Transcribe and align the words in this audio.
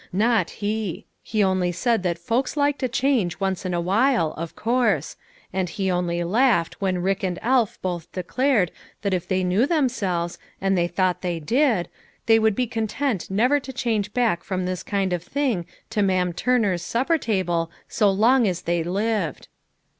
Not 0.11 0.49
he; 0.65 1.05
he 1.21 1.43
only 1.43 1.71
said 1.71 2.01
that 2.01 2.17
folks 2.17 2.57
liked 2.57 2.81
a 2.81 2.87
change 2.87 3.39
once 3.39 3.67
in 3.67 3.71
awhile, 3.75 4.33
of 4.35 4.55
course, 4.55 5.15
and 5.53 5.69
he 5.69 5.91
only 5.91 6.23
laughed 6.23 6.81
when 6.81 7.03
Rick 7.03 7.21
and 7.21 7.37
Alf 7.43 7.79
both 7.83 8.11
declared 8.11 8.71
that 9.03 9.13
if 9.13 9.27
they 9.27 9.43
knew 9.43 9.67
themselves, 9.67 10.39
and 10.59 10.75
they 10.75 10.87
thought 10.87 11.21
they 11.21 11.39
did, 11.39 11.87
they 12.25 12.39
would 12.39 12.55
be 12.55 12.65
content 12.65 13.29
never 13.29 13.59
to 13.59 13.71
change 13.71 14.11
back 14.11 14.43
from 14.43 14.65
this 14.65 14.81
kind 14.81 15.13
of 15.13 15.21
thing 15.21 15.67
to 15.91 16.01
Ma'am 16.01 16.33
Turner's 16.33 16.81
sup 16.81 17.05
per 17.05 17.19
table 17.19 17.69
so 17.87 18.09
long 18.09 18.47
as 18.47 18.63
they 18.63 18.83
lived. 18.83 19.49